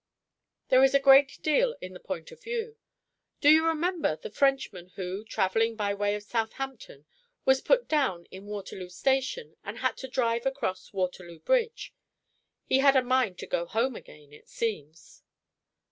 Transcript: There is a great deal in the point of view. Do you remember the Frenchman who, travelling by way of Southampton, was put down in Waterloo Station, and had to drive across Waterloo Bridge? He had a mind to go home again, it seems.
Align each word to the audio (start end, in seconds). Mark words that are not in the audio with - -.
There 0.69 0.83
is 0.83 0.95
a 0.95 0.99
great 0.99 1.37
deal 1.43 1.75
in 1.79 1.93
the 1.93 1.99
point 1.99 2.31
of 2.31 2.41
view. 2.41 2.75
Do 3.39 3.49
you 3.51 3.63
remember 3.67 4.15
the 4.15 4.31
Frenchman 4.31 4.87
who, 4.95 5.23
travelling 5.23 5.75
by 5.75 5.93
way 5.93 6.15
of 6.15 6.23
Southampton, 6.23 7.05
was 7.45 7.61
put 7.61 7.87
down 7.87 8.25
in 8.31 8.47
Waterloo 8.47 8.89
Station, 8.89 9.57
and 9.63 9.77
had 9.77 9.97
to 9.97 10.07
drive 10.07 10.47
across 10.47 10.91
Waterloo 10.91 11.37
Bridge? 11.41 11.93
He 12.65 12.79
had 12.79 12.95
a 12.95 13.03
mind 13.03 13.37
to 13.37 13.45
go 13.45 13.67
home 13.67 13.95
again, 13.95 14.33
it 14.33 14.47
seems. 14.49 15.21